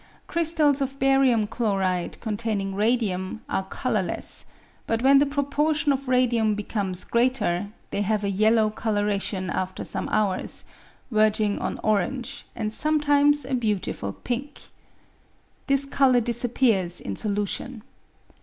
[0.25, 4.45] Crystals of barium chloride con taining radium are colourless,
[4.87, 10.09] but when the proportion of radium becomes greater, they have a yellow colouration after some
[10.09, 10.65] hours,
[11.11, 14.61] verging on orange, and sometimes a beautiful pink.
[15.67, 17.83] This colour disappears in solution.